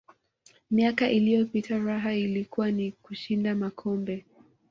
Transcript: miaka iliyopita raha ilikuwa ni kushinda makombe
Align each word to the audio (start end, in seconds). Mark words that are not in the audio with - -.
miaka 0.71 1.09
iliyopita 1.09 1.77
raha 1.79 2.13
ilikuwa 2.13 2.71
ni 2.71 2.91
kushinda 2.91 3.55
makombe 3.55 4.25